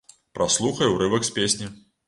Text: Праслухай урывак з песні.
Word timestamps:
Праслухай 0.39 0.91
урывак 0.95 1.29
з 1.31 1.33
песні. 1.39 1.73